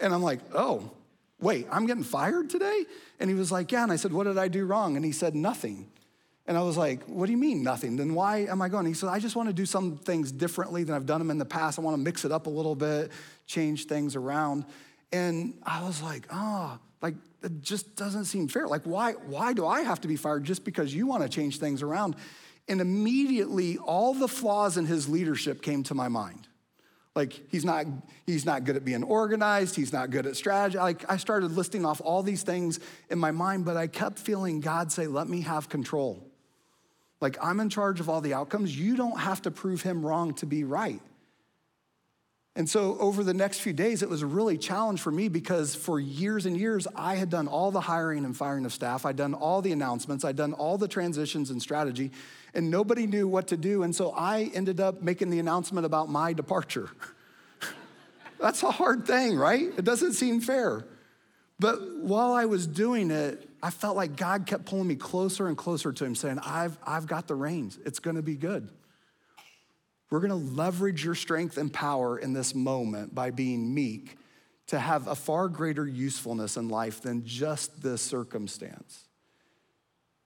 [0.00, 0.90] And I'm like, oh,
[1.42, 2.86] Wait, I'm getting fired today?
[3.20, 3.82] And he was like, Yeah.
[3.82, 4.96] And I said, What did I do wrong?
[4.96, 5.90] And he said, Nothing.
[6.46, 7.96] And I was like, What do you mean, nothing?
[7.96, 8.86] Then why am I going?
[8.86, 11.38] He said, I just want to do some things differently than I've done them in
[11.38, 11.78] the past.
[11.78, 13.10] I want to mix it up a little bit,
[13.46, 14.64] change things around.
[15.12, 18.68] And I was like, Oh, like, it just doesn't seem fair.
[18.68, 21.58] Like, why, why do I have to be fired just because you want to change
[21.58, 22.14] things around?
[22.68, 26.46] And immediately, all the flaws in his leadership came to my mind.
[27.14, 27.86] Like he's not
[28.26, 30.78] he's not good at being organized, he's not good at strategy.
[30.78, 34.60] Like I started listing off all these things in my mind, but I kept feeling
[34.60, 36.26] God say, "Let me have control."
[37.20, 38.76] Like I'm in charge of all the outcomes.
[38.76, 41.02] You don't have to prove him wrong to be right.
[42.54, 45.74] And so over the next few days, it was a really challenge for me because
[45.74, 49.06] for years and years, I had done all the hiring and firing of staff.
[49.06, 50.22] I'd done all the announcements.
[50.22, 52.10] I'd done all the transitions and strategy
[52.54, 53.82] and nobody knew what to do.
[53.82, 56.90] And so I ended up making the announcement about my departure.
[58.38, 59.72] That's a hard thing, right?
[59.76, 60.84] It doesn't seem fair.
[61.58, 65.56] But while I was doing it, I felt like God kept pulling me closer and
[65.56, 67.78] closer to Him, saying, I've, I've got the reins.
[67.84, 68.68] It's gonna be good.
[70.12, 74.18] We're gonna leverage your strength and power in this moment by being meek
[74.66, 79.08] to have a far greater usefulness in life than just this circumstance.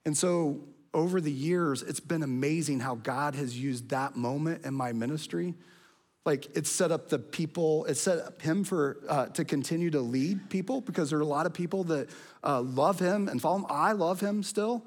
[0.05, 4.75] And so over the years, it's been amazing how God has used that moment in
[4.75, 5.55] my ministry.
[6.25, 10.01] Like it set up the people, it set up him for uh, to continue to
[10.01, 12.11] lead people because there are a lot of people that
[12.42, 13.66] uh, love him and follow him.
[13.70, 14.85] I love him still,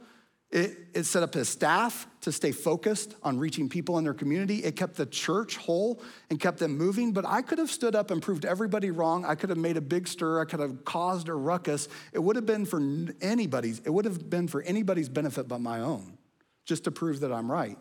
[0.52, 4.64] it, it, set up his staff to stay focused on reaching people in their community.
[4.64, 7.12] It kept the church whole and kept them moving.
[7.12, 9.26] But I could have stood up and proved everybody wrong.
[9.26, 10.42] I could have made a big stir.
[10.42, 11.88] I could have caused a ruckus.
[12.14, 12.82] It would have been for
[13.22, 16.18] anybody's, it would have been for anybody's benefit but my own,
[16.66, 17.78] just to prove that I'm right.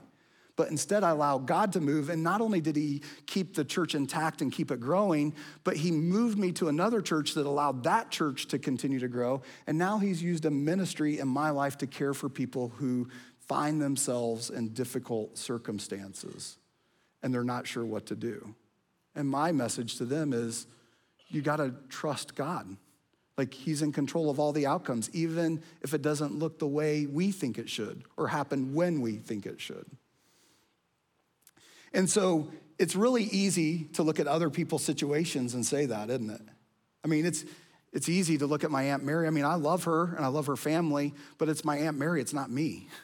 [0.59, 2.11] But instead, I allowed God to move.
[2.11, 5.92] And not only did He keep the church intact and keep it growing, but He
[5.92, 9.40] moved me to another church that allowed that church to continue to grow.
[9.68, 13.81] And now He's used a ministry in my life to care for people who find
[13.81, 16.59] themselves in difficult circumstances
[17.23, 18.55] and they're not sure what to do.
[19.14, 20.66] And my message to them is
[21.29, 22.77] you got to trust God.
[23.37, 27.07] Like he's in control of all the outcomes, even if it doesn't look the way
[27.07, 29.87] we think it should or happen when we think it should.
[31.92, 32.48] And so
[32.79, 36.42] it's really easy to look at other people's situations and say that, isn't it?
[37.05, 37.44] I mean, it's,
[37.92, 39.27] it's easy to look at my Aunt Mary.
[39.27, 42.20] I mean, I love her and I love her family, but it's my Aunt Mary,
[42.20, 42.88] it's not me.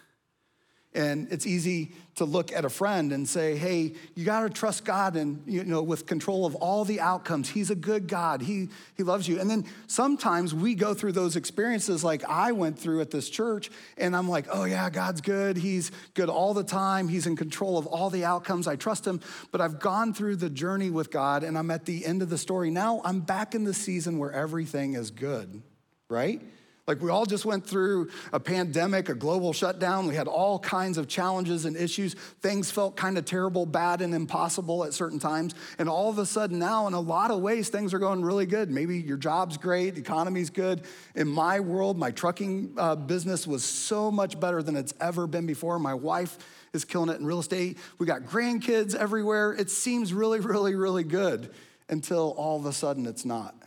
[0.95, 4.85] And it's easy to look at a friend and say, hey, you got to trust
[4.85, 7.49] God and, you know, with control of all the outcomes.
[7.49, 8.41] He's a good God.
[8.41, 9.41] He, he loves you.
[9.41, 13.73] And then sometimes we go through those experiences like I went through at this church,
[13.99, 15.57] and I'm like, oh, yeah, God's good.
[15.57, 17.09] He's good all the time.
[17.09, 18.69] He's in control of all the outcomes.
[18.69, 19.21] I trust him.
[19.51, 22.39] But I've gone through the journey with God, and I'm at the end of the
[22.39, 22.71] story.
[22.71, 25.61] Now I'm back in the season where everything is good,
[26.09, 26.41] right?
[26.87, 30.07] Like we all just went through a pandemic, a global shutdown.
[30.07, 32.13] We had all kinds of challenges and issues.
[32.43, 35.55] Things felt kind of terrible, bad, and impossible at certain times.
[35.79, 38.45] And all of a sudden now, in a lot of ways, things are going really
[38.45, 38.71] good.
[38.71, 40.83] Maybe your job's great, the economy's good.
[41.15, 45.47] In my world, my trucking uh, business was so much better than it's ever been
[45.47, 45.79] before.
[45.79, 46.37] My wife
[46.75, 47.79] is killing it in real estate.
[47.99, 49.55] We got grandkids everywhere.
[49.55, 51.51] It seems really, really, really good
[51.89, 53.64] until all of a sudden it's not.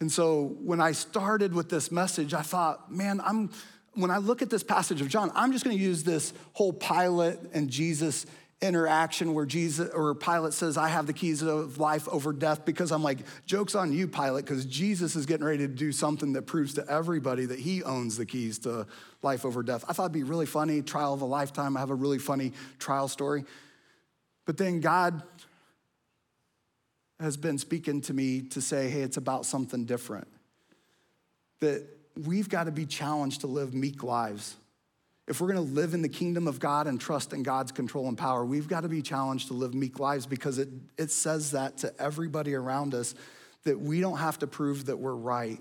[0.00, 3.50] And so when I started with this message, I thought, man, I'm
[3.94, 6.72] when I look at this passage of John, I'm just going to use this whole
[6.72, 8.26] Pilate and Jesus
[8.60, 12.90] interaction where Jesus or Pilate says, I have the keys of life over death because
[12.90, 16.42] I'm like, joke's on you, Pilate, because Jesus is getting ready to do something that
[16.42, 18.86] proves to everybody that he owns the keys to
[19.22, 19.84] life over death.
[19.88, 21.76] I thought it'd be really funny, trial of a lifetime.
[21.76, 23.44] I have a really funny trial story.
[24.44, 25.22] But then God
[27.20, 30.28] has been speaking to me to say, hey, it's about something different.
[31.60, 31.84] That
[32.26, 34.56] we've got to be challenged to live meek lives
[35.28, 38.08] if we're going to live in the kingdom of God and trust in God's control
[38.08, 41.50] and power, we've got to be challenged to live meek lives because it, it says
[41.50, 43.14] that to everybody around us
[43.64, 45.60] that we don't have to prove that we're right.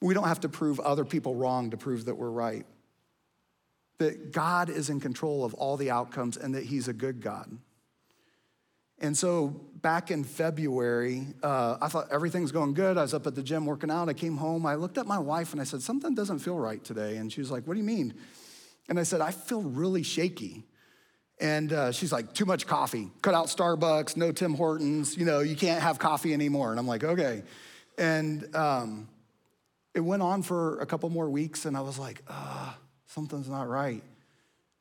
[0.00, 2.66] We don't have to prove other people wrong to prove that we're right.
[3.98, 7.56] That God is in control of all the outcomes and that He's a good God.
[9.00, 9.48] And so
[9.80, 12.98] back in February, uh, I thought everything's going good.
[12.98, 14.08] I was up at the gym working out.
[14.08, 14.66] I came home.
[14.66, 17.16] I looked at my wife and I said, Something doesn't feel right today.
[17.16, 18.14] And she was like, What do you mean?
[18.88, 20.64] And I said, I feel really shaky.
[21.40, 23.10] And uh, she's like, Too much coffee.
[23.22, 25.16] Cut out Starbucks, no Tim Hortons.
[25.16, 26.70] You know, you can't have coffee anymore.
[26.70, 27.42] And I'm like, Okay.
[27.96, 29.08] And um,
[29.94, 31.66] it went on for a couple more weeks.
[31.66, 32.72] And I was like, uh,
[33.06, 34.02] Something's not right.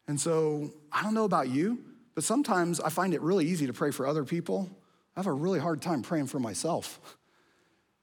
[0.07, 1.83] And so I don't know about you.
[2.17, 4.67] But sometimes I find it really easy to pray for other people.
[5.15, 6.99] I have a really hard time praying for myself.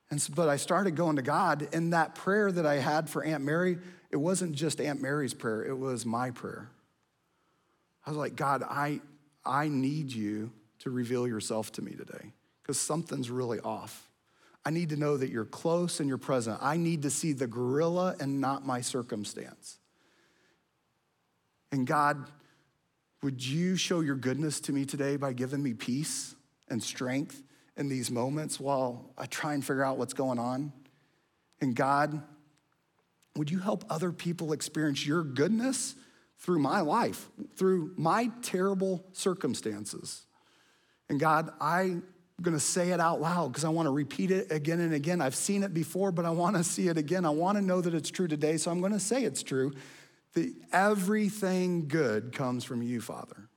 [0.08, 3.24] And so, but I started going to God, and that prayer that I had for
[3.24, 3.76] Aunt Mary,
[4.12, 6.70] it wasn't just Aunt Mary's prayer, it was my prayer.
[8.06, 9.00] I was like, God, I,
[9.44, 12.30] I need you to reveal yourself to me today
[12.62, 14.08] because something's really off.
[14.64, 16.58] I need to know that you're close and you're present.
[16.62, 19.80] I need to see the gorilla and not my circumstance.
[21.72, 22.30] And God,
[23.24, 26.34] would you show your goodness to me today by giving me peace
[26.68, 27.42] and strength
[27.74, 30.74] in these moments while I try and figure out what's going on?
[31.58, 32.22] And God,
[33.34, 35.94] would you help other people experience your goodness
[36.38, 40.26] through my life, through my terrible circumstances?
[41.08, 42.02] And God, I'm
[42.42, 45.22] gonna say it out loud because I wanna repeat it again and again.
[45.22, 47.24] I've seen it before, but I wanna see it again.
[47.24, 49.72] I wanna know that it's true today, so I'm gonna say it's true
[50.34, 53.48] that everything good comes from you, Father.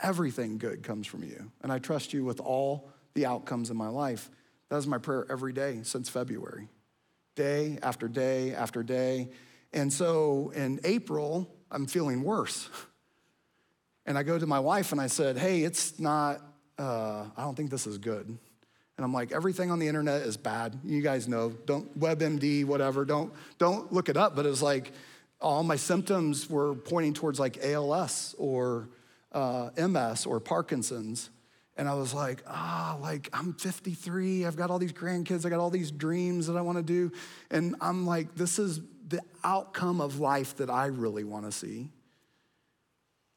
[0.00, 1.50] Everything good comes from you.
[1.62, 4.30] And I trust you with all the outcomes in my life.
[4.68, 6.68] That is my prayer every day since February,
[7.34, 9.30] day after day after day.
[9.72, 12.68] And so in April, I'm feeling worse.
[14.08, 16.40] And I go to my wife and I said, Hey, it's not,
[16.78, 18.28] uh, I don't think this is good.
[18.28, 20.78] And I'm like, everything on the internet is bad.
[20.84, 24.36] You guys know, don't WebMD, whatever, don't, don't look it up.
[24.36, 24.92] But it's like,
[25.40, 28.88] all my symptoms were pointing towards like ALS or
[29.32, 31.30] uh, MS or Parkinson's.
[31.76, 35.60] And I was like, ah, like I'm 53, I've got all these grandkids, I got
[35.60, 37.12] all these dreams that I wanna do.
[37.50, 41.90] And I'm like, this is the outcome of life that I really wanna see.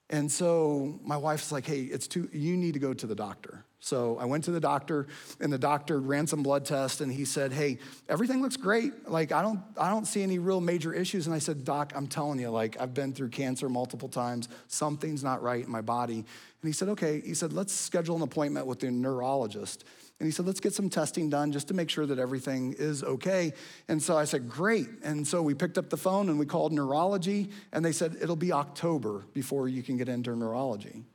[0.10, 3.66] And so my wife's like, hey, it's too, you need to go to the doctor.
[3.82, 5.08] So I went to the doctor,
[5.40, 7.78] and the doctor ran some blood tests, and he said, "Hey,
[8.10, 9.10] everything looks great.
[9.10, 12.08] Like I don't, I don't see any real major issues." And I said, "Doc, I'm
[12.08, 14.50] telling you, like I've been through cancer multiple times.
[14.68, 18.22] Something's not right in my body." And he said, "Okay." He said, "Let's schedule an
[18.22, 19.86] appointment with the neurologist."
[20.20, 23.04] And he said, let's get some testing done just to make sure that everything is
[23.04, 23.54] okay.
[23.88, 24.90] And so I said, great.
[25.02, 28.36] And so we picked up the phone and we called neurology, and they said, it'll
[28.36, 31.06] be October before you can get into neurology.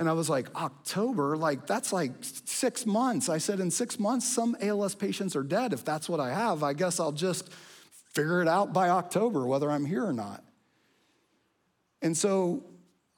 [0.00, 1.36] And I was like, October?
[1.36, 3.28] Like, that's like six months.
[3.28, 5.74] I said, in six months, some ALS patients are dead.
[5.74, 7.52] If that's what I have, I guess I'll just
[8.14, 10.42] figure it out by October, whether I'm here or not.
[12.00, 12.64] And so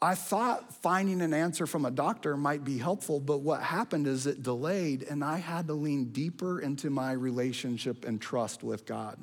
[0.02, 4.26] I thought finding an answer from a doctor might be helpful, but what happened is
[4.26, 9.20] it delayed, and I had to lean deeper into my relationship and trust with God.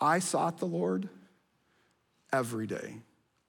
[0.00, 1.08] I sought the Lord
[2.32, 2.98] every day.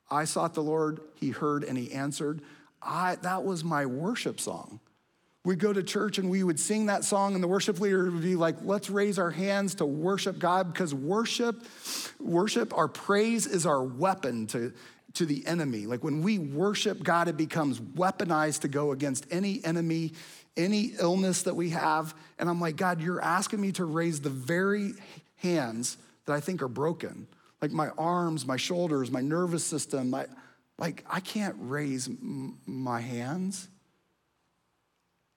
[0.09, 2.41] I sought the Lord, He heard and He answered.
[2.81, 4.79] I, that was my worship song.
[5.43, 8.21] We'd go to church and we would sing that song, and the worship leader would
[8.21, 11.63] be like, let's raise our hands to worship God because worship,
[12.19, 14.71] worship, our praise is our weapon to,
[15.13, 15.87] to the enemy.
[15.87, 20.13] Like when we worship God, it becomes weaponized to go against any enemy,
[20.55, 22.13] any illness that we have.
[22.37, 24.93] And I'm like, God, you're asking me to raise the very
[25.37, 27.25] hands that I think are broken,
[27.63, 30.27] like my arms, my shoulders, my nervous system, my,
[30.81, 33.69] like, I can't raise m- my hands.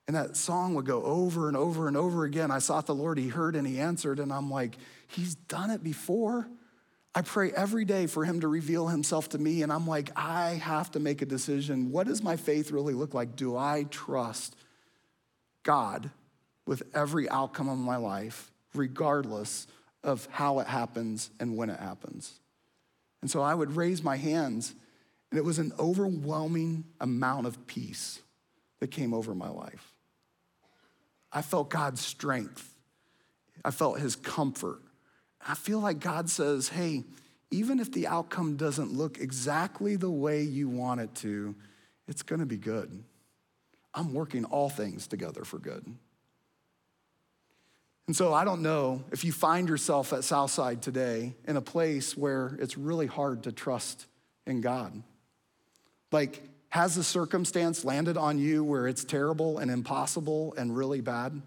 [0.07, 2.49] And that song would go over and over and over again.
[2.49, 4.19] I sought the Lord, He heard and He answered.
[4.19, 4.75] And I'm like,
[5.07, 6.49] He's done it before.
[7.13, 9.61] I pray every day for Him to reveal Himself to me.
[9.61, 11.91] And I'm like, I have to make a decision.
[11.91, 13.35] What does my faith really look like?
[13.35, 14.55] Do I trust
[15.61, 16.09] God
[16.65, 19.67] with every outcome of my life, regardless
[20.03, 22.39] of how it happens and when it happens?
[23.21, 24.73] And so I would raise my hands
[25.35, 28.21] And it was an overwhelming amount of peace
[28.79, 29.91] that came over my life.
[31.29, 32.73] I felt God's strength,
[33.65, 34.79] I felt his comfort.
[35.45, 37.03] I feel like God says, hey,
[37.51, 41.53] even if the outcome doesn't look exactly the way you want it to,
[42.07, 43.03] it's gonna be good.
[43.93, 45.85] I'm working all things together for good.
[48.07, 52.15] And so I don't know if you find yourself at Southside today in a place
[52.15, 54.05] where it's really hard to trust
[54.47, 55.03] in God.
[56.11, 61.41] Like, has the circumstance landed on you where it's terrible and impossible and really bad?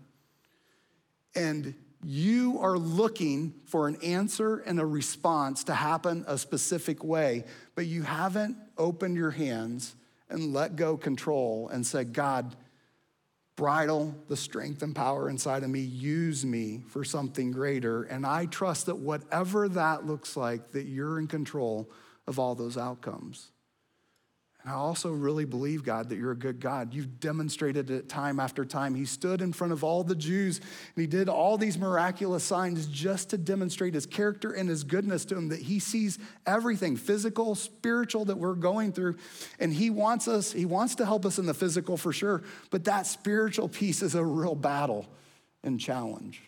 [1.35, 7.45] And you are looking for an answer and a response to happen a specific way,
[7.75, 9.97] but you haven't opened your hands
[10.31, 12.55] and let go control and said, God,
[13.57, 18.05] bridle the strength and power inside of me, use me for something greater.
[18.05, 21.91] And I trust that whatever that looks like, that you're in control
[22.27, 23.51] of all those outcomes.
[24.69, 26.93] And I also really believe, God, that you're a good God.
[26.93, 28.95] You've demonstrated it time after time.
[28.95, 32.87] He stood in front of all the Jews and he did all these miraculous signs
[32.87, 37.55] just to demonstrate his character and his goodness to them, that he sees everything physical,
[37.55, 39.17] spiritual that we're going through.
[39.59, 42.85] And he wants us, he wants to help us in the physical for sure, but
[42.85, 45.09] that spiritual piece is a real battle
[45.65, 46.43] and challenge.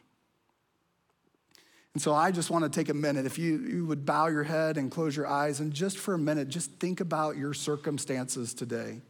[1.95, 3.26] And so I just want to take a minute.
[3.26, 6.18] If you, you would bow your head and close your eyes, and just for a
[6.18, 9.01] minute, just think about your circumstances today.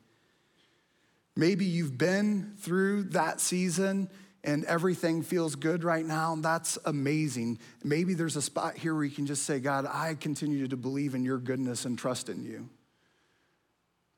[1.37, 4.11] Maybe you've been through that season
[4.43, 7.59] and everything feels good right now, and that's amazing.
[7.85, 11.15] Maybe there's a spot here where you can just say, God, I continue to believe
[11.15, 12.71] in your goodness and trust in you.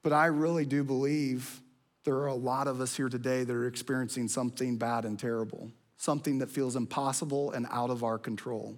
[0.04, 1.60] But I really do believe
[2.04, 5.72] there are a lot of us here today that are experiencing something bad and terrible
[6.02, 8.76] something that feels impossible and out of our control.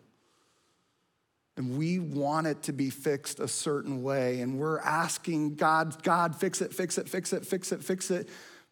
[1.56, 4.42] And we want it to be fixed a certain way.
[4.42, 8.28] And we're asking God, God, fix it, fix it, fix it, fix it, fix it.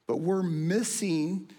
[0.06, 1.50] But we're missing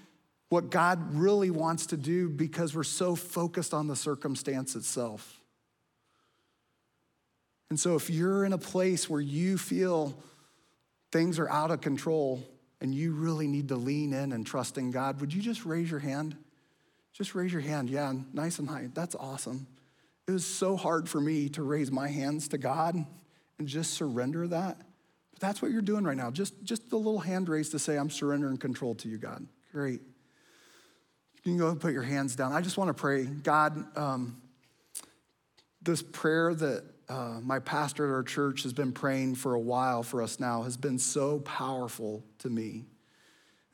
[0.49, 5.41] what God really wants to do because we're so focused on the circumstance itself.
[7.71, 10.15] And so if you're in a place where you feel
[11.11, 12.43] things are out of control
[12.81, 15.89] and you really need to lean in and trust in God, would you just raise
[15.89, 16.37] your hand?
[17.13, 17.89] Just raise your hand.
[17.89, 18.89] Yeah, nice and high.
[18.93, 19.67] That's awesome.
[20.27, 24.47] It was so hard for me to raise my hands to God and just surrender
[24.47, 24.77] that.
[25.31, 26.31] But that's what you're doing right now.
[26.31, 29.45] Just, just the little hand raise to say, I'm surrendering control to you, God.
[29.71, 30.01] Great.
[31.35, 32.53] You can go and put your hands down.
[32.53, 33.25] I just want to pray.
[33.25, 34.41] God, um,
[35.81, 40.03] this prayer that uh, my pastor at our church has been praying for a while
[40.03, 42.85] for us now has been so powerful to me.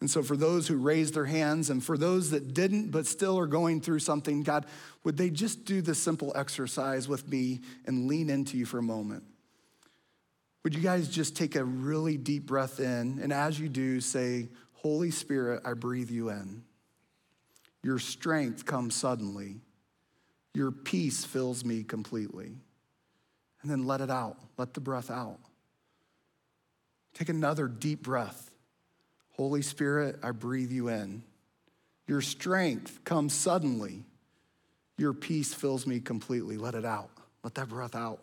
[0.01, 3.37] And so, for those who raised their hands and for those that didn't but still
[3.37, 4.65] are going through something, God,
[5.03, 8.83] would they just do this simple exercise with me and lean into you for a
[8.83, 9.23] moment?
[10.63, 13.19] Would you guys just take a really deep breath in?
[13.21, 16.63] And as you do, say, Holy Spirit, I breathe you in.
[17.83, 19.57] Your strength comes suddenly.
[20.53, 22.53] Your peace fills me completely.
[23.61, 24.37] And then let it out.
[24.57, 25.39] Let the breath out.
[27.13, 28.48] Take another deep breath.
[29.39, 31.23] Holy Spirit, I breathe you in.
[32.07, 34.03] Your strength comes suddenly.
[34.97, 36.57] Your peace fills me completely.
[36.57, 37.09] Let it out.
[37.41, 38.19] Let that breath out.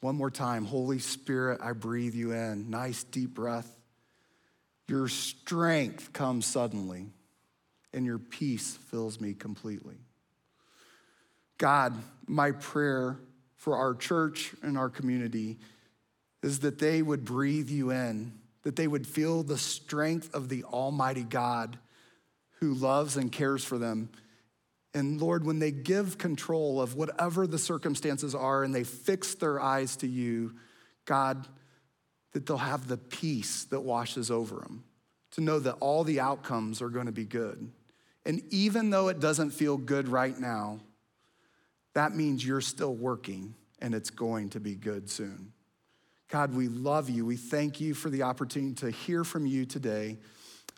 [0.00, 0.66] One more time.
[0.66, 2.68] Holy Spirit, I breathe you in.
[2.68, 3.80] Nice deep breath.
[4.88, 7.06] Your strength comes suddenly,
[7.94, 9.96] and your peace fills me completely.
[11.56, 11.94] God,
[12.26, 13.16] my prayer
[13.56, 15.56] for our church and our community
[16.42, 18.32] is that they would breathe you in
[18.62, 21.78] that they would feel the strength of the Almighty God
[22.60, 24.08] who loves and cares for them.
[24.94, 29.60] And Lord, when they give control of whatever the circumstances are and they fix their
[29.60, 30.54] eyes to you,
[31.04, 31.48] God,
[32.32, 34.84] that they'll have the peace that washes over them,
[35.32, 37.70] to know that all the outcomes are going to be good.
[38.24, 40.80] And even though it doesn't feel good right now,
[41.94, 45.52] that means you're still working and it's going to be good soon.
[46.32, 47.26] God, we love you.
[47.26, 50.16] We thank you for the opportunity to hear from you today.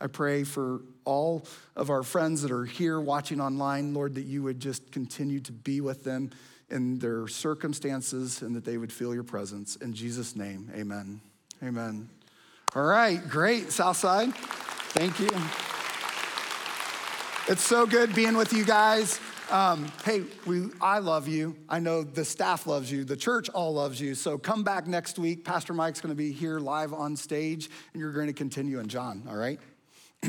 [0.00, 1.46] I pray for all
[1.76, 5.52] of our friends that are here watching online, Lord, that you would just continue to
[5.52, 6.30] be with them
[6.70, 9.76] in their circumstances and that they would feel your presence.
[9.76, 11.20] In Jesus' name, amen.
[11.62, 12.08] Amen.
[12.74, 14.34] All right, great, Southside.
[14.34, 15.28] Thank you.
[17.46, 19.20] It's so good being with you guys.
[19.50, 21.56] Um, hey, we, I love you.
[21.68, 23.04] I know the staff loves you.
[23.04, 24.14] The church all loves you.
[24.14, 25.44] So come back next week.
[25.44, 28.88] Pastor Mike's going to be here live on stage, and you're going to continue in
[28.88, 29.60] John, all right?